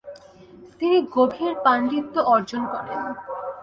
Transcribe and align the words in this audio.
তিনি 0.79 0.97
গভীর 1.15 1.53
পাণ্ডিত্য 1.63 2.15
অর্জন 2.33 2.61
করেন। 2.73 3.01